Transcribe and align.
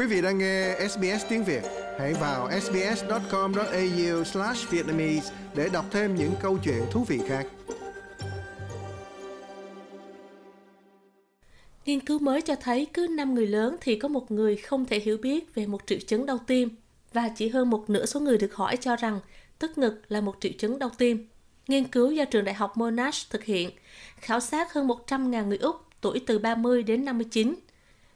Quý 0.00 0.06
vị 0.06 0.22
đang 0.22 0.38
nghe 0.38 0.76
SBS 0.88 1.26
tiếng 1.28 1.44
Việt, 1.44 1.62
hãy 1.98 2.14
vào 2.14 2.50
sbs.com.au/vietnamese 2.60 5.32
để 5.54 5.68
đọc 5.72 5.84
thêm 5.90 6.14
những 6.14 6.32
câu 6.40 6.58
chuyện 6.64 6.82
thú 6.90 7.04
vị 7.04 7.20
khác. 7.28 7.46
Nghiên 11.86 12.00
cứu 12.00 12.18
mới 12.18 12.42
cho 12.42 12.54
thấy 12.54 12.86
cứ 12.94 13.06
5 13.10 13.34
người 13.34 13.46
lớn 13.46 13.76
thì 13.80 13.98
có 13.98 14.08
một 14.08 14.30
người 14.30 14.56
không 14.56 14.84
thể 14.84 15.00
hiểu 15.00 15.18
biết 15.18 15.54
về 15.54 15.66
một 15.66 15.86
triệu 15.86 15.98
chứng 16.06 16.26
đau 16.26 16.38
tim 16.46 16.68
và 17.12 17.30
chỉ 17.36 17.48
hơn 17.48 17.70
một 17.70 17.90
nửa 17.90 18.06
số 18.06 18.20
người 18.20 18.38
được 18.38 18.54
hỏi 18.54 18.76
cho 18.76 18.96
rằng 18.96 19.20
tức 19.58 19.78
ngực 19.78 20.02
là 20.08 20.20
một 20.20 20.36
triệu 20.40 20.52
chứng 20.58 20.78
đau 20.78 20.90
tim. 20.98 21.28
Nghiên 21.68 21.84
cứu 21.84 22.10
do 22.10 22.24
trường 22.24 22.44
đại 22.44 22.54
học 22.54 22.76
Monash 22.76 23.30
thực 23.30 23.44
hiện, 23.44 23.70
khảo 24.20 24.40
sát 24.40 24.72
hơn 24.72 24.88
100.000 24.88 25.46
người 25.46 25.58
Úc 25.58 25.76
tuổi 26.00 26.20
từ 26.26 26.38
30 26.38 26.82
đến 26.82 27.04
59. 27.04 27.54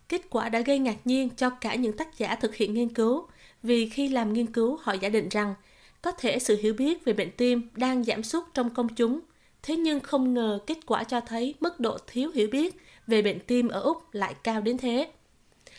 Kết 0.09 0.23
quả 0.30 0.48
đã 0.48 0.61
gây 0.61 0.79
ngạc 0.79 0.96
nhiên 1.04 1.29
cho 1.36 1.50
cả 1.50 1.75
những 1.75 1.96
tác 1.96 2.18
giả 2.18 2.35
thực 2.35 2.54
hiện 2.54 2.75
nghiên 2.75 2.89
cứu, 2.89 3.26
vì 3.62 3.89
khi 3.89 4.08
làm 4.08 4.32
nghiên 4.32 4.46
cứu 4.46 4.79
họ 4.82 4.93
giả 4.93 5.08
định 5.08 5.29
rằng 5.29 5.54
có 6.03 6.12
thể 6.12 6.39
sự 6.39 6.58
hiểu 6.62 6.75
biết 6.75 7.04
về 7.04 7.12
bệnh 7.12 7.31
tim 7.31 7.68
đang 7.76 8.04
giảm 8.04 8.22
sút 8.22 8.45
trong 8.54 8.75
công 8.75 8.95
chúng, 8.95 9.21
thế 9.62 9.76
nhưng 9.76 10.00
không 10.00 10.35
ngờ 10.35 10.59
kết 10.67 10.79
quả 10.86 11.04
cho 11.04 11.21
thấy 11.21 11.54
mức 11.61 11.81
độ 11.81 11.98
thiếu 12.07 12.31
hiểu 12.35 12.48
biết 12.53 12.76
về 13.07 13.22
bệnh 13.22 13.40
tim 13.40 13.68
ở 13.68 13.81
Úc 13.81 14.14
lại 14.14 14.35
cao 14.45 14.61
đến 14.61 14.79
thế. 14.79 15.12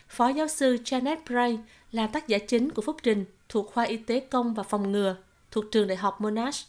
Phó 0.07 0.29
giáo 0.29 0.47
sư 0.47 0.77
Janet 0.85 1.17
Bray 1.27 1.59
là 1.91 2.07
tác 2.07 2.27
giả 2.27 2.37
chính 2.37 2.69
của 2.69 2.81
phúc 2.81 2.97
trình 3.03 3.25
thuộc 3.49 3.71
khoa 3.73 3.83
y 3.83 3.97
tế 3.97 4.19
công 4.19 4.53
và 4.53 4.63
phòng 4.63 4.91
ngừa 4.91 5.15
thuộc 5.51 5.65
trường 5.71 5.87
đại 5.87 5.97
học 5.97 6.21
Monash. 6.21 6.67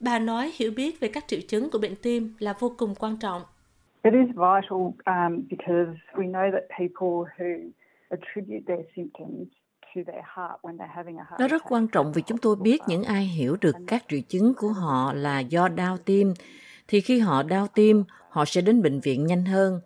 Bà 0.00 0.18
nói 0.18 0.52
hiểu 0.54 0.70
biết 0.70 1.00
về 1.00 1.08
các 1.08 1.24
triệu 1.28 1.40
chứng 1.48 1.70
của 1.70 1.78
bệnh 1.78 1.96
tim 1.96 2.34
là 2.38 2.54
vô 2.58 2.74
cùng 2.78 2.94
quan 2.94 3.16
trọng. 3.16 3.42
It 4.04 4.12
is 4.12 4.28
vital 4.36 4.94
um, 5.06 5.46
because 5.50 5.96
we 6.14 6.26
know 6.26 6.50
that 6.52 6.64
people 6.78 7.24
who 7.36 7.70
attribute 8.10 8.62
their 8.66 8.84
symptoms 8.96 9.48
nó 11.38 11.48
rất 11.48 11.62
quan 11.68 11.88
trọng 11.88 12.12
vì 12.12 12.22
chúng 12.22 12.38
tôi 12.38 12.56
biết 12.56 12.80
những 12.86 13.04
ai 13.04 13.24
hiểu 13.24 13.56
được 13.60 13.76
các 13.86 14.04
triệu 14.08 14.20
chứng 14.28 14.54
của 14.54 14.68
họ 14.68 15.12
là 15.12 15.40
do 15.40 15.68
đau 15.68 15.96
tim, 15.98 16.34
thì 16.88 17.00
khi 17.00 17.18
họ 17.18 17.42
đau 17.42 17.66
tim, 17.74 18.04
họ 18.28 18.44
sẽ 18.44 18.60
đến 18.60 18.82
bệnh 18.82 19.00
viện 19.00 19.26
nhanh 19.26 19.44
hơn. 19.44 19.80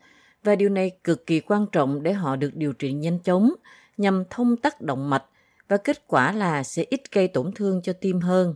Và 0.44 0.56
điều 0.56 0.68
này 0.68 0.90
cực 1.04 1.26
kỳ 1.26 1.40
quan 1.40 1.66
trọng 1.72 2.02
để 2.02 2.12
họ 2.12 2.36
được 2.36 2.50
điều 2.54 2.72
trị 2.72 2.92
nhanh 2.92 3.18
chóng 3.18 3.50
nhằm 3.96 4.24
thông 4.30 4.56
tắc 4.56 4.80
động 4.80 5.10
mạch 5.10 5.24
và 5.68 5.76
kết 5.76 6.06
quả 6.06 6.32
là 6.32 6.62
sẽ 6.62 6.84
ít 6.90 7.00
gây 7.12 7.28
tổn 7.28 7.50
thương 7.54 7.82
cho 7.82 7.92
tim 7.92 8.20
hơn. 8.20 8.54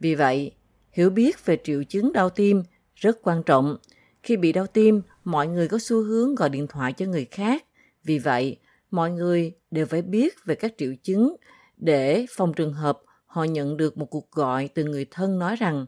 Vì 0.00 0.14
vậy, 0.14 0.52
hiểu 0.90 1.10
biết 1.10 1.46
về 1.46 1.56
triệu 1.64 1.82
chứng 1.84 2.12
đau 2.12 2.30
tim 2.30 2.62
rất 2.94 3.22
quan 3.22 3.42
trọng. 3.42 3.76
Khi 4.22 4.36
bị 4.36 4.52
đau 4.52 4.66
tim, 4.66 5.02
mọi 5.24 5.46
người 5.46 5.68
có 5.68 5.78
xu 5.78 6.02
hướng 6.02 6.34
gọi 6.34 6.48
điện 6.48 6.66
thoại 6.66 6.92
cho 6.92 7.06
người 7.06 7.24
khác. 7.24 7.64
Vì 8.04 8.18
vậy, 8.18 8.56
mọi 8.90 9.10
người 9.10 9.52
đều 9.70 9.86
phải 9.86 10.02
biết 10.02 10.44
về 10.44 10.54
các 10.54 10.74
triệu 10.78 10.94
chứng 11.02 11.36
để 11.76 12.26
phòng 12.36 12.52
trường 12.54 12.72
hợp 12.72 13.02
họ 13.26 13.44
nhận 13.44 13.76
được 13.76 13.98
một 13.98 14.06
cuộc 14.06 14.30
gọi 14.30 14.68
từ 14.74 14.84
người 14.84 15.06
thân 15.10 15.38
nói 15.38 15.56
rằng 15.56 15.86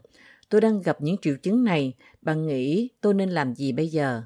tôi 0.49 0.61
đang 0.61 0.81
gặp 0.81 0.97
những 1.01 1.17
triệu 1.21 1.35
chứng 1.43 1.63
này, 1.63 1.93
bạn 2.21 2.47
nghĩ 2.47 2.89
tôi 3.01 3.13
nên 3.13 3.29
làm 3.29 3.55
gì 3.55 3.71
bây 3.71 3.87
giờ? 3.87 4.21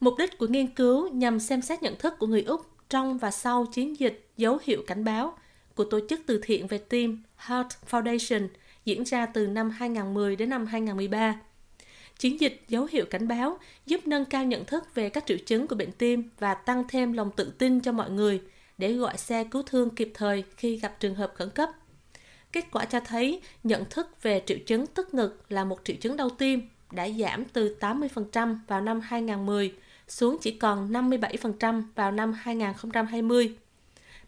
Mục 0.00 0.14
đích 0.18 0.38
của 0.38 0.46
nghiên 0.46 0.66
cứu 0.66 1.08
nhằm 1.08 1.40
xem 1.40 1.62
xét 1.62 1.82
nhận 1.82 1.96
thức 1.98 2.14
của 2.18 2.26
người 2.26 2.42
Úc 2.42 2.60
trong 2.88 3.18
và 3.18 3.30
sau 3.30 3.66
chiến 3.66 4.00
dịch 4.00 4.30
dấu 4.36 4.58
hiệu 4.62 4.82
cảnh 4.86 5.04
báo 5.04 5.32
của 5.74 5.84
tổ 5.84 6.00
chức 6.08 6.20
từ 6.26 6.40
thiện 6.42 6.66
về 6.66 6.78
tim 6.78 7.22
Heart 7.36 7.68
Foundation 7.90 8.48
diễn 8.84 9.04
ra 9.04 9.26
từ 9.26 9.46
năm 9.46 9.70
2010 9.70 10.36
đến 10.36 10.50
năm 10.50 10.66
2013. 10.66 11.40
Chiến 12.20 12.40
dịch 12.40 12.64
dấu 12.68 12.88
hiệu 12.90 13.04
cảnh 13.10 13.28
báo 13.28 13.58
giúp 13.86 14.06
nâng 14.06 14.24
cao 14.24 14.44
nhận 14.44 14.64
thức 14.64 14.94
về 14.94 15.08
các 15.08 15.26
triệu 15.26 15.38
chứng 15.46 15.66
của 15.66 15.74
bệnh 15.74 15.92
tim 15.92 16.30
và 16.38 16.54
tăng 16.54 16.84
thêm 16.88 17.12
lòng 17.12 17.30
tự 17.36 17.52
tin 17.58 17.80
cho 17.80 17.92
mọi 17.92 18.10
người 18.10 18.42
để 18.78 18.92
gọi 18.92 19.16
xe 19.16 19.44
cứu 19.44 19.62
thương 19.62 19.90
kịp 19.90 20.10
thời 20.14 20.44
khi 20.56 20.76
gặp 20.76 21.00
trường 21.00 21.14
hợp 21.14 21.32
khẩn 21.34 21.50
cấp. 21.50 21.70
Kết 22.52 22.64
quả 22.72 22.84
cho 22.84 23.00
thấy 23.00 23.40
nhận 23.64 23.84
thức 23.90 24.22
về 24.22 24.42
triệu 24.46 24.58
chứng 24.66 24.86
tức 24.86 25.14
ngực 25.14 25.44
là 25.48 25.64
một 25.64 25.80
triệu 25.84 25.96
chứng 25.96 26.16
đau 26.16 26.30
tim 26.30 26.68
đã 26.92 27.08
giảm 27.08 27.44
từ 27.44 27.76
80% 27.80 28.56
vào 28.66 28.80
năm 28.80 29.00
2010 29.00 29.74
xuống 30.08 30.38
chỉ 30.40 30.50
còn 30.50 30.92
57% 30.92 31.82
vào 31.94 32.12
năm 32.12 32.32
2020. 32.32 33.54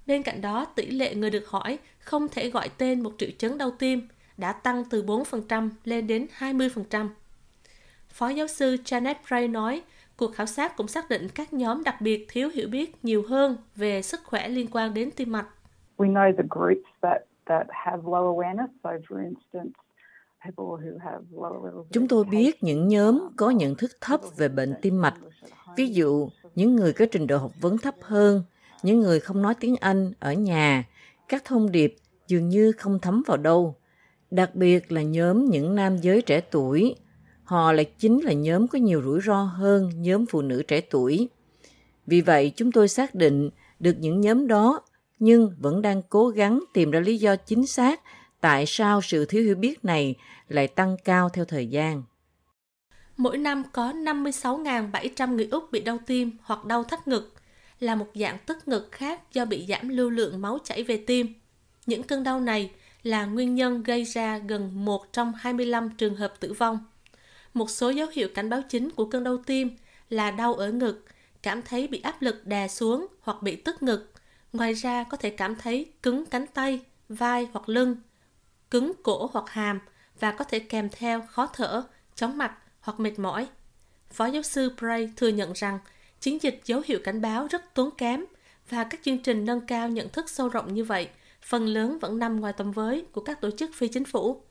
Bên 0.07 0.23
cạnh 0.23 0.41
đó, 0.41 0.65
tỷ 0.65 0.87
lệ 0.87 1.15
người 1.15 1.31
được 1.31 1.49
hỏi 1.49 1.79
không 1.99 2.29
thể 2.29 2.51
gọi 2.51 2.69
tên 2.69 3.03
một 3.03 3.15
triệu 3.19 3.31
chứng 3.39 3.59
đau 3.59 3.71
tim 3.71 4.09
đã 4.37 4.53
tăng 4.53 4.85
từ 4.85 5.03
4% 5.03 5.71
lên 5.85 6.07
đến 6.07 6.27
20%. 6.39 7.09
Phó 8.13 8.29
giáo 8.29 8.47
sư 8.47 8.77
Janet 8.85 9.15
Ray 9.31 9.49
nói, 9.49 9.83
cuộc 10.17 10.35
khảo 10.35 10.47
sát 10.47 10.77
cũng 10.77 10.89
xác 10.89 11.11
định 11.11 11.29
các 11.35 11.53
nhóm 11.53 11.85
đặc 11.85 12.01
biệt 12.01 12.27
thiếu 12.29 12.49
hiểu 12.55 12.69
biết 12.69 13.05
nhiều 13.05 13.23
hơn 13.29 13.57
về 13.77 14.03
sức 14.03 14.21
khỏe 14.25 14.49
liên 14.49 14.67
quan 14.73 14.95
đến 14.95 15.11
tim 15.17 15.33
mạch. 15.33 15.47
We 15.97 16.13
know 16.13 16.33
the 16.37 16.45
groups 16.51 16.89
that 17.03 17.23
that 17.45 17.67
have 17.71 18.03
low 18.03 18.35
awareness, 18.35 18.69
so 18.83 18.91
for 18.91 19.25
instance, 19.25 19.73
Chúng 21.91 22.09
tôi 22.09 22.25
biết 22.25 22.63
những 22.63 22.89
nhóm 22.89 23.29
có 23.37 23.51
nhận 23.51 23.75
thức 23.75 23.91
thấp 24.01 24.21
về 24.37 24.49
bệnh 24.49 24.75
tim 24.83 25.01
mạch. 25.01 25.15
Ví 25.77 25.89
dụ, 25.89 26.29
những 26.55 26.77
người 26.77 26.93
có 26.93 27.07
trình 27.13 27.27
độ 27.27 27.39
học 27.39 27.53
vấn 27.61 27.79
thấp 27.79 27.95
hơn, 28.01 28.43
những 28.83 29.01
người 29.01 29.21
không 29.21 29.43
nói 29.43 29.55
tiếng 29.61 29.77
Anh 29.81 30.13
ở 30.21 30.33
nhà, 30.33 30.85
các 31.29 31.45
thông 31.45 31.73
điệp 31.73 31.97
dường 32.27 32.49
như 32.49 32.73
không 32.73 32.99
thấm 32.99 33.23
vào 33.27 33.37
đâu. 33.37 33.75
Đặc 34.31 34.55
biệt 34.55 34.93
là 34.93 35.03
nhóm 35.03 35.45
những 35.45 35.75
nam 35.75 35.97
giới 35.97 36.23
trẻ 36.23 36.41
tuổi. 36.41 36.97
Họ 37.45 37.73
lại 37.73 37.85
chính 37.85 38.21
là 38.25 38.33
nhóm 38.33 38.69
có 38.69 38.79
nhiều 38.79 39.03
rủi 39.03 39.21
ro 39.21 39.43
hơn 39.43 39.91
nhóm 40.03 40.27
phụ 40.27 40.43
nữ 40.43 40.63
trẻ 40.63 40.81
tuổi. 40.81 41.29
Vì 42.07 42.21
vậy, 42.21 42.53
chúng 42.57 42.73
tôi 42.73 42.89
xác 42.89 43.15
định 43.15 43.51
được 43.81 43.97
những 43.99 44.21
nhóm 44.21 44.47
đó 44.47 44.81
nhưng 45.19 45.55
vẫn 45.59 45.83
đang 45.83 46.03
cố 46.03 46.29
gắng 46.29 46.65
tìm 46.73 46.91
ra 46.91 47.01
lý 47.01 47.19
do 47.19 47.37
chính 47.37 47.67
xác 47.67 48.01
tại 48.41 48.65
sao 48.67 49.03
sự 49.03 49.25
thiếu 49.25 49.43
hiểu 49.43 49.55
biết 49.55 49.85
này 49.85 50.15
lại 50.49 50.69
tăng 50.69 50.97
cao 51.05 51.29
theo 51.29 51.45
thời 51.45 51.67
gian. 51.67 52.03
Mỗi 53.17 53.39
năm 53.39 53.63
có 53.73 53.93
56.700 53.93 55.35
người 55.35 55.49
Úc 55.51 55.73
bị 55.73 55.81
đau 55.81 55.99
tim 56.07 56.31
hoặc 56.43 56.65
đau 56.65 56.85
thắt 56.85 57.09
ngực, 57.09 57.35
là 57.81 57.95
một 57.95 58.07
dạng 58.15 58.39
tức 58.47 58.69
ngực 58.69 58.89
khác 58.93 59.33
do 59.33 59.45
bị 59.45 59.67
giảm 59.69 59.89
lưu 59.89 60.11
lượng 60.11 60.41
máu 60.41 60.59
chảy 60.65 60.83
về 60.83 61.05
tim. 61.07 61.35
Những 61.87 62.03
cơn 62.03 62.25
đau 62.25 62.41
này 62.41 62.71
là 63.03 63.25
nguyên 63.25 63.55
nhân 63.55 63.83
gây 63.83 64.05
ra 64.05 64.39
gần 64.39 64.85
1 64.85 65.13
trong 65.13 65.33
25 65.35 65.91
trường 65.91 66.17
hợp 66.17 66.41
tử 66.41 66.53
vong. 66.53 66.79
Một 67.55 67.71
số 67.71 67.91
dấu 67.91 68.09
hiệu 68.13 68.29
cảnh 68.35 68.51
báo 68.51 68.63
chính 68.69 68.91
của 68.91 69.05
cơn 69.05 69.25
đau 69.25 69.37
tim 69.37 69.71
là 70.11 70.31
đau 70.31 70.55
ở 70.55 70.73
ngực, 70.73 71.05
cảm 71.43 71.63
thấy 71.63 71.89
bị 71.89 72.01
áp 72.01 72.23
lực 72.23 72.47
đè 72.47 72.69
xuống 72.69 73.07
hoặc 73.21 73.43
bị 73.43 73.57
tức 73.57 73.83
ngực. 73.83 74.13
Ngoài 74.53 74.73
ra 74.73 75.05
có 75.05 75.17
thể 75.17 75.31
cảm 75.31 75.57
thấy 75.57 75.93
cứng 76.03 76.27
cánh 76.27 76.47
tay, 76.47 76.81
vai 77.09 77.49
hoặc 77.53 77.69
lưng, 77.69 77.97
cứng 78.71 78.93
cổ 79.03 79.31
hoặc 79.33 79.51
hàm 79.51 79.81
và 80.21 80.33
có 80.33 80.45
thể 80.45 80.59
kèm 80.59 80.89
theo 80.93 81.23
khó 81.31 81.47
thở, 81.47 81.83
chóng 82.15 82.39
mặt 82.39 82.59
hoặc 82.81 83.01
mệt 83.01 83.19
mỏi. 83.19 83.49
Phó 84.11 84.27
giáo 84.27 84.43
sư 84.43 84.73
Bray 84.81 85.13
thừa 85.17 85.29
nhận 85.29 85.53
rằng 85.53 85.79
chiến 86.21 86.43
dịch 86.43 86.61
dấu 86.65 86.83
hiệu 86.87 86.99
cảnh 87.05 87.21
báo 87.21 87.47
rất 87.51 87.75
tốn 87.75 87.91
kém 87.91 88.25
và 88.69 88.85
các 88.85 89.01
chương 89.03 89.19
trình 89.19 89.45
nâng 89.45 89.67
cao 89.67 89.89
nhận 89.89 90.09
thức 90.09 90.31
sâu 90.31 90.49
rộng 90.49 90.75
như 90.75 90.85
vậy 90.85 91.09
phần 91.43 91.67
lớn 91.67 91.99
vẫn 91.99 92.19
nằm 92.19 92.41
ngoài 92.41 92.53
tầm 92.53 92.73
với 92.73 93.05
của 93.13 93.21
các 93.21 93.41
tổ 93.41 93.51
chức 93.51 93.71
phi 93.75 93.89
chính 93.89 94.05
phủ. 94.05 94.43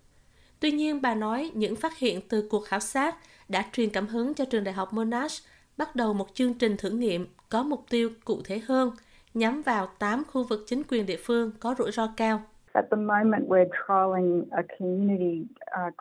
Tuy 0.61 0.71
nhiên, 0.71 1.01
bà 1.01 1.15
nói 1.15 1.51
những 1.53 1.75
phát 1.75 1.97
hiện 1.97 2.19
từ 2.29 2.47
cuộc 2.49 2.65
khảo 2.65 2.79
sát 2.79 3.15
đã 3.49 3.65
truyền 3.73 3.89
cảm 3.89 4.07
hứng 4.07 4.33
cho 4.33 4.45
trường 4.45 4.63
đại 4.63 4.73
học 4.73 4.93
Monash 4.93 5.43
bắt 5.77 5.95
đầu 5.95 6.13
một 6.13 6.27
chương 6.33 6.53
trình 6.53 6.77
thử 6.77 6.89
nghiệm 6.89 7.27
có 7.49 7.63
mục 7.63 7.85
tiêu 7.89 8.09
cụ 8.25 8.41
thể 8.43 8.59
hơn, 8.59 8.91
nhắm 9.33 9.61
vào 9.61 9.87
8 9.99 10.23
khu 10.31 10.43
vực 10.43 10.63
chính 10.67 10.83
quyền 10.89 11.05
địa 11.05 11.17
phương 11.23 11.51
có 11.59 11.75
rủi 11.77 11.91
ro 11.91 12.07
cao. 12.17 12.41
At 12.73 12.85
the 12.91 12.97
moment, 12.97 13.47
we're 13.47 13.69
trialing 13.87 14.43
a 14.51 14.61
community 14.79 15.45
uh, 15.87 15.93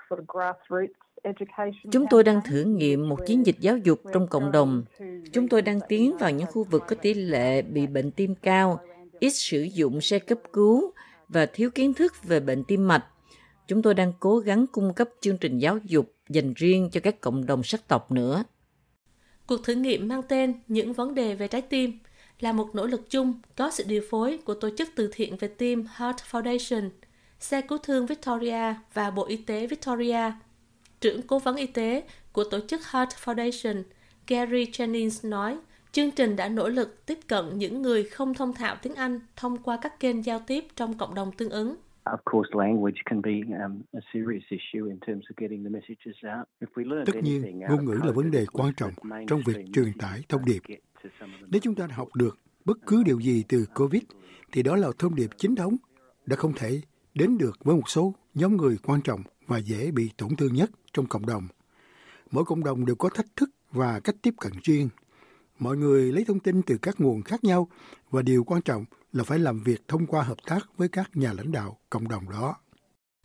Chúng 1.93 2.07
tôi 2.11 2.25
đang 2.25 2.41
thử 2.45 2.65
nghiệm 2.65 3.09
một 3.09 3.27
chiến 3.27 3.47
dịch 3.47 3.57
giáo 3.61 3.77
dục 3.77 4.01
trong 4.13 4.27
cộng 4.27 4.53
đồng. 4.53 4.85
Chúng 5.33 5.49
tôi 5.49 5.63
đang 5.63 5.81
tiến 5.89 6.17
vào 6.19 6.31
những 6.31 6.47
khu 6.47 6.65
vực 6.65 6.83
có 6.89 6.97
tỷ 7.03 7.15
lệ 7.15 7.63
bị 7.63 7.87
bệnh 7.87 8.11
tim 8.11 8.35
cao, 8.35 8.81
ít 9.21 9.31
sử 9.31 9.63
dụng 9.63 10.01
xe 10.01 10.19
cấp 10.19 10.39
cứu 10.53 10.93
và 11.29 11.47
thiếu 11.47 11.71
kiến 11.71 11.95
thức 11.95 12.13
về 12.23 12.41
bệnh 12.41 12.65
tim 12.65 12.89
mạch. 12.89 13.05
Chúng 13.71 13.83
tôi 13.83 13.95
đang 13.95 14.13
cố 14.21 14.39
gắng 14.39 14.67
cung 14.67 14.95
cấp 14.95 15.09
chương 15.21 15.39
trình 15.39 15.59
giáo 15.59 15.79
dục 15.85 16.15
dành 16.29 16.55
riêng 16.55 16.89
cho 16.93 17.01
các 17.01 17.21
cộng 17.21 17.47
đồng 17.47 17.63
sắc 17.63 17.89
tộc 17.89 18.13
nữa. 18.13 18.45
Cuộc 19.47 19.65
thử 19.65 19.75
nghiệm 19.75 20.09
mang 20.09 20.23
tên 20.29 20.55
Những 20.69 20.93
vấn 20.93 21.15
đề 21.15 21.35
về 21.35 21.49
trái 21.49 21.63
tim 21.63 21.99
là 22.41 22.53
một 22.53 22.75
nỗ 22.75 22.87
lực 22.87 23.11
chung 23.11 23.35
có 23.57 23.71
sự 23.71 23.85
điều 23.87 24.03
phối 24.11 24.39
của 24.45 24.55
Tổ 24.55 24.71
chức 24.79 24.89
từ 24.95 25.11
thiện 25.13 25.37
về 25.37 25.49
tim 25.49 25.87
Heart 25.97 26.17
Foundation, 26.31 26.91
xe 27.41 27.61
cứu 27.61 27.79
thương 27.79 28.07
Victoria 28.07 28.75
và 28.95 29.11
Bộ 29.11 29.27
Y 29.27 29.37
tế 29.37 29.67
Victoria. 29.67 30.33
Trưởng 31.01 31.23
cố 31.23 31.39
vấn 31.39 31.57
y 31.57 31.67
tế 31.67 32.03
của 32.33 32.45
tổ 32.45 32.61
chức 32.69 32.81
Heart 32.91 33.11
Foundation, 33.25 33.83
Gary 34.27 34.65
Jennings 34.65 35.29
nói, 35.29 35.59
chương 35.93 36.11
trình 36.11 36.37
đã 36.37 36.49
nỗ 36.49 36.69
lực 36.69 37.07
tiếp 37.07 37.19
cận 37.27 37.59
những 37.59 37.83
người 37.83 38.05
không 38.05 38.35
thông 38.35 38.55
thạo 38.55 38.77
tiếng 38.83 38.95
Anh 38.95 39.21
thông 39.37 39.59
qua 39.59 39.79
các 39.83 40.01
kênh 40.01 40.25
giao 40.25 40.41
tiếp 40.47 40.65
trong 40.77 40.99
cộng 40.99 41.15
đồng 41.15 41.33
tương 41.33 41.51
ứng. 41.51 41.77
Tất 47.07 47.13
nhiên, 47.23 47.61
ngôn 47.69 47.85
ngữ 47.85 48.01
là 48.05 48.13
vấn 48.13 48.31
đề 48.31 48.47
quan 48.53 48.75
trọng 48.77 48.93
trong 49.29 49.41
việc 49.47 49.57
truyền 49.73 49.93
tải 49.99 50.23
thông 50.29 50.45
điệp. 50.45 50.63
Nếu 51.51 51.61
chúng 51.63 51.75
ta 51.75 51.87
học 51.91 52.09
được 52.15 52.39
bất 52.65 52.79
cứ 52.87 53.03
điều 53.07 53.21
gì 53.21 53.45
từ 53.49 53.67
Covid 53.75 54.03
thì 54.53 54.63
đó 54.63 54.77
là 54.77 54.89
thông 54.99 55.15
điệp 55.15 55.31
chính 55.37 55.55
thống 55.55 55.77
đã 56.27 56.37
không 56.37 56.53
thể 56.57 56.81
đến 57.15 57.39
được 57.39 57.65
với 57.65 57.77
một 57.77 57.89
số 57.89 58.15
nhóm 58.35 58.57
người 58.57 58.77
quan 58.83 59.01
trọng 59.03 59.23
và 59.47 59.59
dễ 59.59 59.91
bị 59.91 60.11
tổn 60.19 60.37
thương 60.37 60.55
nhất 60.55 60.71
trong 60.93 61.07
cộng 61.07 61.27
đồng. 61.27 61.49
Mỗi 62.31 62.45
cộng 62.45 62.65
đồng 62.65 62.87
đều 62.87 62.97
có 62.97 63.09
thách 63.09 63.37
thức 63.37 63.51
và 63.73 64.01
cách 64.01 64.17
tiếp 64.23 64.35
cận 64.41 64.53
riêng. 64.63 64.89
Mọi 65.59 65.77
người 65.77 66.13
lấy 66.13 66.25
thông 66.25 66.41
tin 66.41 66.63
từ 66.63 66.79
các 66.83 67.01
nguồn 67.01 67.23
khác 67.23 67.45
nhau 67.45 67.69
và 68.11 68.23
điều 68.23 68.45
quan 68.45 68.63
trọng 68.63 68.85
là 69.13 69.25
phải 69.25 69.39
làm 69.39 69.63
việc 69.63 69.89
thông 69.89 70.07
qua 70.07 70.23
hợp 70.23 70.39
tác 70.47 70.67
với 70.77 70.89
các 70.89 71.11
nhà 71.15 71.33
lãnh 71.33 71.53
đạo 71.53 71.79
cộng 71.91 72.09
đồng 72.09 72.31
đó. 72.31 72.57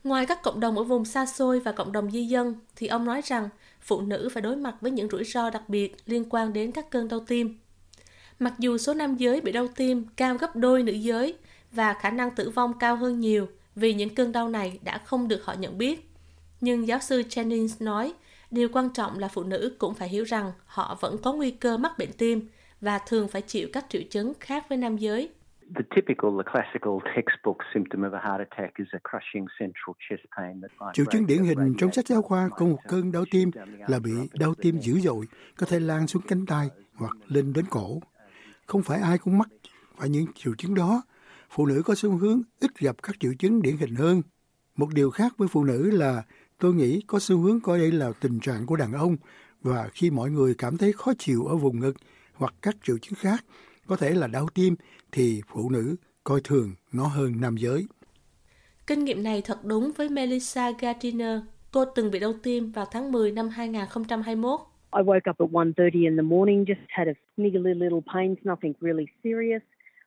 Ngoài 0.04 0.26
các 0.26 0.44
cộng 0.44 0.60
đồng 0.60 0.78
ở 0.78 0.84
vùng 0.84 1.06
xa 1.06 1.26
xôi 1.26 1.60
và 1.60 1.72
cộng 1.72 1.92
đồng 1.92 2.12
di 2.12 2.26
dân, 2.26 2.56
thì 2.76 2.88
ông 2.88 3.06
nói 3.06 3.22
rằng 3.26 3.50
phụ 3.82 4.02
nữ 4.02 4.30
phải 4.34 4.42
đối 4.42 4.56
mặt 4.56 4.76
với 4.82 4.92
những 4.92 5.10
rủi 5.10 5.24
ro 5.24 5.50
đặc 5.50 5.70
biệt 5.70 5.96
liên 6.06 6.26
quan 6.30 6.54
đến 6.54 6.72
các 6.72 6.90
cơn 6.90 7.08
đau 7.08 7.20
tim. 7.20 7.60
Mặc 8.40 8.54
dù 8.60 8.78
số 8.78 8.94
nam 8.94 9.16
giới 9.16 9.42
bị 9.42 9.52
đau 9.52 9.68
tim 9.68 10.06
cao 10.16 10.36
gấp 10.36 10.56
đôi 10.56 10.84
nữ 10.84 10.92
giới 10.92 11.38
và 11.72 11.94
khả 11.94 12.10
năng 12.10 12.36
tử 12.36 12.50
vong 12.50 12.80
cao 12.80 12.96
hơn 12.96 13.20
nhiều 13.20 13.48
vì 13.76 13.94
những 13.94 14.16
cơn 14.16 14.32
đau 14.32 14.50
này 14.50 14.80
đã 14.84 14.98
không 14.98 15.28
được 15.28 15.46
họ 15.46 15.54
nhận 15.54 15.78
biết. 15.78 16.10
Nhưng 16.62 16.88
giáo 16.88 17.00
sư 17.00 17.24
Jennings 17.30 17.76
nói, 17.80 18.14
điều 18.52 18.70
quan 18.74 18.90
trọng 18.90 19.20
là 19.20 19.28
phụ 19.28 19.44
nữ 19.44 19.76
cũng 19.78 19.94
phải 19.94 20.10
hiểu 20.10 20.24
rằng 20.24 20.52
họ 20.66 20.98
vẫn 21.02 21.18
có 21.18 21.34
nguy 21.34 21.52
cơ 21.52 21.78
mắc 21.78 21.98
bệnh 21.98 22.12
tim 22.14 22.50
và 22.82 23.00
thường 23.00 23.28
phải 23.28 23.42
chịu 23.42 23.68
các 23.74 23.86
triệu 23.90 24.02
chứng 24.12 24.34
khác 24.40 24.66
với 24.70 24.78
nam 24.78 24.98
giới. 24.98 25.30
The 25.74 25.84
typical, 25.96 26.30
the 26.38 26.52
classical 26.52 27.00
textbook 27.16 27.58
symptom 27.74 28.02
of 28.02 28.14
a 28.14 28.20
heart 28.20 28.42
attack 28.42 28.74
is 28.78 28.88
a 28.94 29.00
crushing 29.10 29.48
central 29.60 29.96
chest 30.10 30.22
pain 30.38 30.62
that 30.62 30.94
Triệu 30.94 31.06
chứng 31.12 31.28
điển 31.28 31.44
hình 31.44 31.74
trong 31.78 31.92
sách 31.92 32.08
giáo 32.08 32.22
khoa 32.22 32.50
của 32.50 32.66
một 32.66 32.78
cơn 32.88 33.12
đau 33.12 33.26
tim 33.32 33.52
là 33.88 34.00
bị 34.00 34.12
đau 34.34 34.54
tim 34.56 34.80
dữ 34.80 35.00
dội, 35.00 35.26
có 35.58 35.66
thể 35.66 35.80
lan 35.80 36.08
xuống 36.08 36.22
cánh 36.28 36.46
tay 36.46 36.70
hoặc 36.96 37.12
lên 37.28 37.54
đến 37.54 37.66
cổ. 37.70 38.00
Không 38.66 38.84
phải 38.84 39.00
ai 39.00 39.18
cũng 39.18 39.38
mắc 39.38 39.48
phải 39.98 40.10
những 40.10 40.26
triệu 40.36 40.54
chứng 40.58 40.76
đó. 40.76 41.02
Phụ 41.50 41.66
nữ 41.66 41.82
có 41.86 41.96
xu 41.96 42.18
hướng 42.18 42.42
ít 42.60 42.80
gặp 42.80 42.96
các 43.04 43.16
triệu 43.20 43.34
chứng 43.40 43.62
điển 43.62 43.78
hình 43.78 43.96
hơn. 43.96 44.22
Một 44.76 44.94
điều 44.94 45.10
khác 45.10 45.34
với 45.38 45.48
phụ 45.48 45.64
nữ 45.64 45.92
là 45.92 46.24
tôi 46.60 46.74
nghĩ 46.74 47.02
có 47.08 47.20
xu 47.20 47.38
hướng 47.38 47.60
coi 47.60 47.80
đây 47.80 47.92
là 47.92 48.12
tình 48.22 48.40
trạng 48.40 48.66
của 48.66 48.76
đàn 48.76 48.94
ông 48.94 49.18
và 49.62 49.90
khi 49.94 50.12
mọi 50.12 50.32
người 50.32 50.56
cảm 50.58 50.78
thấy 50.78 50.94
khó 50.94 51.14
chịu 51.18 51.46
ở 51.46 51.56
vùng 51.56 51.80
ngực 51.80 51.96
hoặc 52.34 52.54
các 52.62 52.76
triệu 52.84 52.98
chứng 52.98 53.16
khác 53.16 53.46
có 53.88 53.96
thể 53.96 54.14
là 54.14 54.28
đau 54.28 54.48
tim 54.54 54.76
thì 55.12 55.42
phụ 55.54 55.70
nữ 55.70 55.96
coi 56.24 56.42
thường 56.44 56.72
nó 56.92 57.08
hơn 57.08 57.34
nam 57.42 57.58
giới. 57.58 57.86
Kinh 58.88 59.06
nghiệm 59.06 59.24
này 59.24 59.42
thật 59.42 59.66
đúng 59.66 59.92
với 59.98 60.10
Melissa 60.10 60.72
Gardiner. 60.72 61.40
Cô 61.72 61.86
từng 61.86 62.12
bị 62.12 62.20
đau 62.20 62.34
tim 62.44 62.72
vào 62.72 62.86
tháng 62.92 63.12
10 63.12 63.32
năm 63.32 63.50
2021. 63.50 64.60
I 64.94 65.02
woke 65.02 65.32
up 65.32 65.38
at 65.40 65.50
1.30 65.50 65.90
in 65.94 66.18
the 66.18 66.22
morning, 66.22 66.66
just 66.66 66.86
had 66.88 67.08
a 67.08 67.14
niggly 67.38 67.74
little 67.74 68.00
pains, 68.14 68.38
nothing 68.44 68.74
really 68.82 69.06
serious, 69.24 69.62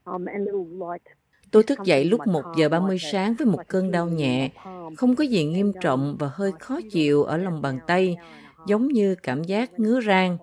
um, 0.05 0.25
and 0.25 0.47
little 0.47 0.89
light 0.89 1.03
Tôi 1.51 1.63
thức 1.63 1.79
dậy 1.85 2.05
lúc 2.05 2.27
1 2.27 2.43
giờ 2.57 2.69
30 2.69 2.99
sáng 3.13 3.35
với 3.35 3.47
một 3.47 3.69
cơn 3.69 3.91
đau 3.91 4.09
nhẹ, 4.09 4.51
không 4.97 5.17
có 5.17 5.25
gì 5.25 5.45
nghiêm 5.45 5.73
trọng 5.81 6.17
và 6.19 6.31
hơi 6.33 6.53
khó 6.61 6.81
chịu 6.91 7.23
ở 7.23 7.37
lòng 7.37 7.63
bàn 7.63 7.79
tay, 7.87 8.17
giống 8.67 8.89
như 8.89 9.15
cảm 9.15 9.45
giác 9.45 9.81
ngứa 9.81 10.01
rang. 10.01 10.39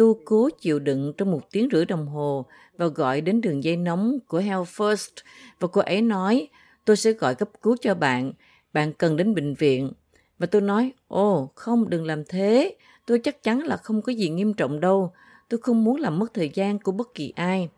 Tôi 0.00 0.14
cố 0.24 0.48
chịu 0.60 0.78
đựng 0.78 1.12
trong 1.16 1.30
một 1.30 1.50
tiếng 1.50 1.68
rưỡi 1.72 1.84
đồng 1.84 2.06
hồ 2.06 2.46
và 2.76 2.86
gọi 2.86 3.20
đến 3.20 3.40
đường 3.40 3.64
dây 3.64 3.76
nóng 3.76 4.18
của 4.28 4.38
Health 4.38 4.68
First 4.68 5.10
và 5.58 5.68
cô 5.68 5.80
ấy 5.80 6.02
nói, 6.02 6.48
tôi 6.84 6.96
sẽ 6.96 7.12
gọi 7.12 7.34
cấp 7.34 7.48
cứu 7.62 7.76
cho 7.80 7.94
bạn, 7.94 8.32
bạn 8.72 8.92
cần 8.92 9.16
đến 9.16 9.34
bệnh 9.34 9.54
viện. 9.54 9.92
Và 10.38 10.46
tôi 10.46 10.62
nói, 10.62 10.92
ồ, 11.08 11.50
không, 11.54 11.90
đừng 11.90 12.04
làm 12.04 12.24
thế, 12.24 12.76
tôi 13.06 13.18
chắc 13.18 13.42
chắn 13.42 13.60
là 13.60 13.76
không 13.76 14.02
có 14.02 14.12
gì 14.12 14.28
nghiêm 14.28 14.54
trọng 14.54 14.80
đâu, 14.80 15.12
tôi 15.48 15.60
không 15.62 15.84
muốn 15.84 16.00
làm 16.00 16.18
mất 16.18 16.34
thời 16.34 16.50
gian 16.54 16.78
của 16.78 16.92
bất 16.92 17.14
kỳ 17.14 17.32
ai. 17.36 17.68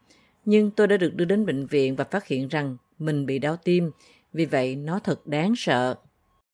Nhưng 0.45 0.71
tôi 0.71 0.87
đã 0.87 0.97
được 0.97 1.15
đưa 1.15 1.25
đến 1.25 1.47
bệnh 1.47 1.67
viện 1.67 1.97
và 1.97 2.05
phát 2.05 2.27
hiện 2.27 2.49
rằng 2.49 2.77
mình 2.99 3.27
bị 3.27 3.39
đau 3.39 3.57
tim, 3.57 3.91
vì 4.33 4.45
vậy 4.45 4.77
nó 4.77 4.99
thật 4.99 5.27
đáng 5.27 5.55
sợ. 5.57 5.95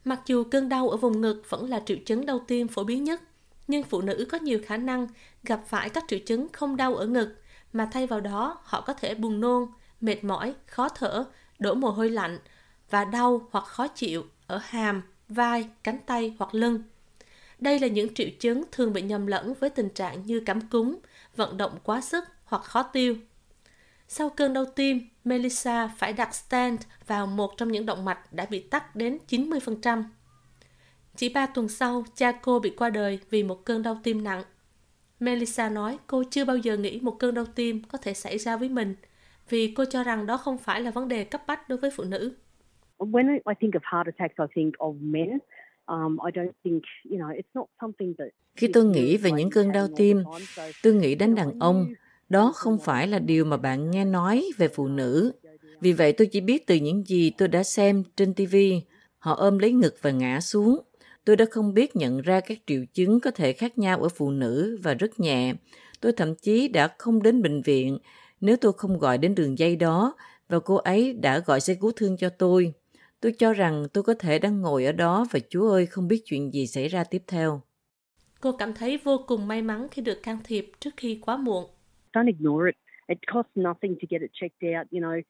Mặc 0.04 0.20
dù 0.26 0.44
cơn 0.44 0.68
đau 0.68 0.88
ở 0.88 0.96
vùng 0.96 1.20
ngực 1.20 1.42
vẫn 1.48 1.70
là 1.70 1.82
triệu 1.86 1.96
chứng 2.06 2.26
đau 2.26 2.40
tim 2.48 2.68
phổ 2.68 2.84
biến 2.84 3.04
nhất, 3.04 3.20
nhưng 3.68 3.82
phụ 3.82 4.00
nữ 4.00 4.26
có 4.30 4.38
nhiều 4.38 4.60
khả 4.66 4.76
năng 4.76 5.06
gặp 5.42 5.60
phải 5.66 5.90
các 5.90 6.04
triệu 6.08 6.18
chứng 6.18 6.48
không 6.52 6.76
đau 6.76 6.94
ở 6.94 7.06
ngực, 7.06 7.34
mà 7.72 7.88
thay 7.92 8.06
vào 8.06 8.20
đó 8.20 8.58
họ 8.62 8.80
có 8.80 8.92
thể 8.92 9.14
buồn 9.14 9.40
nôn, 9.40 9.66
mệt 10.00 10.24
mỏi, 10.24 10.54
khó 10.66 10.88
thở, 10.88 11.24
đổ 11.58 11.74
mồ 11.74 11.90
hôi 11.90 12.10
lạnh 12.10 12.38
và 12.90 13.04
đau 13.04 13.48
hoặc 13.50 13.64
khó 13.64 13.88
chịu 13.88 14.24
ở 14.46 14.60
hàm, 14.62 15.02
vai, 15.28 15.68
cánh 15.82 15.98
tay 16.06 16.34
hoặc 16.38 16.54
lưng. 16.54 16.82
Đây 17.58 17.78
là 17.78 17.86
những 17.86 18.14
triệu 18.14 18.28
chứng 18.40 18.62
thường 18.72 18.92
bị 18.92 19.02
nhầm 19.02 19.26
lẫn 19.26 19.54
với 19.60 19.70
tình 19.70 19.88
trạng 19.88 20.22
như 20.22 20.40
cảm 20.46 20.60
cúm, 20.60 20.98
vận 21.36 21.56
động 21.56 21.78
quá 21.82 22.00
sức 22.00 22.24
hoặc 22.44 22.62
khó 22.62 22.82
tiêu. 22.82 23.16
Sau 24.08 24.30
cơn 24.30 24.52
đau 24.52 24.64
tim, 24.64 25.08
Melissa 25.24 25.90
phải 25.98 26.12
đặt 26.12 26.34
stent 26.34 26.80
vào 27.06 27.26
một 27.26 27.56
trong 27.56 27.72
những 27.72 27.86
động 27.86 28.04
mạch 28.04 28.32
đã 28.32 28.46
bị 28.46 28.60
tắc 28.60 28.96
đến 28.96 29.18
90%. 29.28 30.04
Chỉ 31.18 31.28
3 31.28 31.46
tuần 31.46 31.68
sau, 31.68 32.04
cha 32.14 32.32
cô 32.32 32.60
bị 32.60 32.70
qua 32.70 32.90
đời 32.90 33.18
vì 33.30 33.42
một 33.42 33.64
cơn 33.64 33.82
đau 33.82 34.00
tim 34.02 34.24
nặng. 34.24 34.42
Melissa 35.20 35.68
nói 35.68 35.98
cô 36.06 36.22
chưa 36.30 36.44
bao 36.44 36.56
giờ 36.56 36.76
nghĩ 36.76 37.00
một 37.02 37.18
cơn 37.18 37.34
đau 37.34 37.44
tim 37.54 37.82
có 37.88 37.98
thể 37.98 38.14
xảy 38.14 38.38
ra 38.38 38.56
với 38.56 38.68
mình, 38.68 38.94
vì 39.48 39.74
cô 39.76 39.84
cho 39.84 40.04
rằng 40.04 40.26
đó 40.26 40.36
không 40.36 40.58
phải 40.58 40.80
là 40.80 40.90
vấn 40.90 41.08
đề 41.08 41.24
cấp 41.24 41.42
bách 41.46 41.68
đối 41.68 41.78
với 41.78 41.90
phụ 41.96 42.04
nữ. 42.04 42.32
When 42.98 43.32
I 43.32 43.54
think 43.60 43.74
of 43.74 43.80
heart 43.92 44.06
attacks, 44.16 44.38
I 44.38 44.44
think 44.54 44.74
of 44.74 44.96
men. 45.00 45.38
Um, 45.86 46.18
Khi 48.56 48.68
tôi 48.72 48.84
nghĩ 48.84 49.16
về 49.16 49.30
những 49.30 49.50
cơn 49.50 49.72
đau 49.72 49.88
tim, 49.96 50.22
tôi 50.82 50.94
nghĩ 50.94 51.14
đến 51.14 51.34
đàn 51.34 51.58
ông. 51.58 51.86
Đó 52.28 52.52
không 52.54 52.78
phải 52.78 53.06
là 53.06 53.18
điều 53.18 53.44
mà 53.44 53.56
bạn 53.56 53.90
nghe 53.90 54.04
nói 54.04 54.44
về 54.58 54.68
phụ 54.68 54.88
nữ. 54.88 55.32
Vì 55.80 55.92
vậy 55.92 56.12
tôi 56.12 56.26
chỉ 56.26 56.40
biết 56.40 56.66
từ 56.66 56.74
những 56.74 57.06
gì 57.06 57.30
tôi 57.30 57.48
đã 57.48 57.62
xem 57.62 58.02
trên 58.16 58.34
TV. 58.34 58.56
Họ 59.18 59.34
ôm 59.34 59.58
lấy 59.58 59.72
ngực 59.72 59.94
và 60.02 60.10
ngã 60.10 60.40
xuống. 60.40 60.78
Tôi 61.28 61.36
đã 61.36 61.44
không 61.50 61.74
biết 61.74 61.96
nhận 61.96 62.20
ra 62.20 62.40
các 62.40 62.58
triệu 62.66 62.84
chứng 62.94 63.20
có 63.20 63.30
thể 63.30 63.52
khác 63.52 63.78
nhau 63.78 64.02
ở 64.02 64.08
phụ 64.08 64.30
nữ 64.30 64.78
và 64.82 64.94
rất 64.94 65.20
nhẹ. 65.20 65.54
Tôi 66.00 66.12
thậm 66.12 66.34
chí 66.34 66.68
đã 66.68 66.88
không 66.98 67.22
đến 67.22 67.42
bệnh 67.42 67.62
viện 67.62 67.98
nếu 68.40 68.56
tôi 68.56 68.72
không 68.72 68.98
gọi 68.98 69.18
đến 69.18 69.34
đường 69.34 69.58
dây 69.58 69.76
đó 69.76 70.14
và 70.48 70.60
cô 70.60 70.74
ấy 70.74 71.12
đã 71.12 71.38
gọi 71.38 71.60
xe 71.60 71.74
cứu 71.74 71.92
thương 71.96 72.16
cho 72.16 72.28
tôi. 72.28 72.72
Tôi 73.20 73.32
cho 73.38 73.52
rằng 73.52 73.86
tôi 73.92 74.04
có 74.04 74.14
thể 74.14 74.38
đang 74.38 74.60
ngồi 74.60 74.84
ở 74.84 74.92
đó 74.92 75.26
và 75.30 75.40
Chúa 75.50 75.70
ơi 75.70 75.86
không 75.86 76.08
biết 76.08 76.22
chuyện 76.24 76.54
gì 76.54 76.66
xảy 76.66 76.88
ra 76.88 77.04
tiếp 77.04 77.22
theo. 77.26 77.62
Cô 78.40 78.52
cảm 78.52 78.74
thấy 78.74 78.98
vô 79.04 79.24
cùng 79.26 79.48
may 79.48 79.62
mắn 79.62 79.86
khi 79.90 80.02
được 80.02 80.22
can 80.22 80.38
thiệp 80.44 80.70
trước 80.80 80.90
khi 80.96 81.18
quá 81.22 81.36
muộn. 81.36 81.70
Don't 82.12 82.26
ignore 82.26 82.70
it. 82.70 82.87
It 83.08 83.18
costs 83.32 83.52
nothing 83.54 83.94
to 83.94 84.06
get 84.10 84.20
it 84.20 84.30
checked 84.32 84.78
out, 84.80 84.90
you 84.92 85.00
know. 85.00 85.22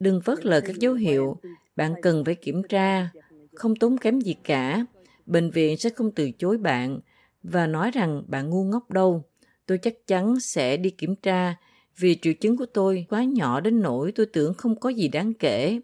Đừng 0.00 0.20
phớt 0.20 0.46
lờ 0.46 0.60
các 0.60 0.76
dấu 0.76 0.94
hiệu. 0.94 1.40
Bạn 1.76 1.94
cần 2.02 2.24
phải 2.24 2.34
kiểm 2.34 2.62
tra. 2.68 3.10
Không 3.54 3.76
tốn 3.76 3.98
kém 3.98 4.20
gì 4.20 4.34
cả. 4.44 4.86
Bệnh 5.26 5.50
viện 5.50 5.76
sẽ 5.76 5.90
không 5.90 6.10
từ 6.10 6.30
chối 6.38 6.58
bạn 6.58 7.00
và 7.42 7.66
nói 7.66 7.90
rằng 7.90 8.22
bạn 8.26 8.50
ngu 8.50 8.64
ngốc 8.64 8.90
đâu. 8.90 9.24
Tôi 9.66 9.78
chắc 9.78 9.94
chắn 10.06 10.40
sẽ 10.40 10.76
đi 10.76 10.90
kiểm 10.90 11.14
tra 11.16 11.56
vì 11.98 12.18
triệu 12.22 12.32
chứng 12.32 12.56
của 12.56 12.66
tôi 12.66 13.06
quá 13.08 13.24
nhỏ 13.24 13.60
đến 13.60 13.82
nỗi 13.82 14.12
tôi 14.12 14.26
tưởng 14.26 14.54
không 14.54 14.80
có 14.80 14.88
gì 14.88 15.08
đáng 15.08 15.34
kể. 15.34 15.80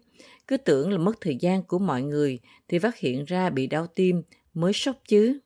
Cứ 0.47 0.57
tưởng 0.57 0.91
là 0.91 0.97
mất 0.97 1.21
thời 1.21 1.35
gian 1.35 1.63
của 1.63 1.79
mọi 1.79 2.01
người 2.01 2.39
thì 2.67 2.79
phát 2.79 2.97
hiện 2.97 3.25
ra 3.25 3.49
bị 3.49 3.67
đau 3.67 3.87
tim 3.87 4.23
mới 4.53 4.73
sốc 4.73 4.95
chứ. 5.07 5.39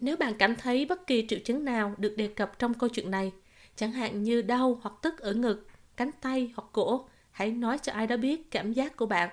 Nếu 0.00 0.16
bạn 0.16 0.32
cảm 0.38 0.56
thấy 0.56 0.86
bất 0.86 1.06
kỳ 1.06 1.26
triệu 1.28 1.38
chứng 1.44 1.64
nào 1.64 1.94
được 1.98 2.14
đề 2.16 2.28
cập 2.28 2.58
trong 2.58 2.74
câu 2.74 2.88
chuyện 2.88 3.10
này, 3.10 3.32
chẳng 3.76 3.92
hạn 3.92 4.22
như 4.22 4.42
đau 4.42 4.78
hoặc 4.82 4.94
tức 5.02 5.18
ở 5.18 5.34
ngực, 5.34 5.66
cánh 5.96 6.10
tay 6.20 6.52
hoặc 6.56 6.68
cổ, 6.72 7.08
hãy 7.30 7.50
nói 7.50 7.78
cho 7.82 7.92
ai 7.92 8.06
đó 8.06 8.16
biết 8.16 8.50
cảm 8.50 8.72
giác 8.72 8.96
của 8.96 9.06
bạn. 9.06 9.28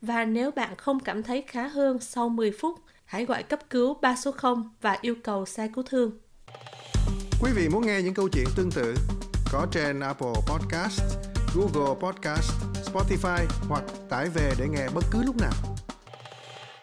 Và 0.00 0.24
nếu 0.24 0.50
bạn 0.50 0.76
không 0.76 1.00
cảm 1.00 1.22
thấy 1.22 1.44
khá 1.46 1.68
hơn 1.68 1.98
sau 2.00 2.28
10 2.28 2.52
phút, 2.60 2.78
hãy 3.04 3.24
gọi 3.24 3.42
cấp 3.42 3.60
cứu 3.70 3.94
3 3.94 4.16
số 4.16 4.32
0 4.32 4.70
và 4.80 4.98
yêu 5.00 5.14
cầu 5.22 5.46
xe 5.46 5.68
cứu 5.74 5.84
thương. 5.88 6.10
Quý 7.42 7.50
vị 7.56 7.68
muốn 7.68 7.86
nghe 7.86 8.02
những 8.02 8.14
câu 8.14 8.28
chuyện 8.28 8.46
tương 8.56 8.70
tự 8.70 8.94
có 9.52 9.66
trên 9.72 10.00
Apple 10.00 10.34
Podcast, 10.46 11.02
Google 11.54 11.94
Podcast, 12.00 12.52
Spotify 12.84 13.46
hoặc 13.68 13.82
tải 14.08 14.28
về 14.28 14.52
để 14.58 14.68
nghe 14.68 14.88
bất 14.94 15.04
cứ 15.10 15.22
lúc 15.22 15.36
nào. 15.40 15.71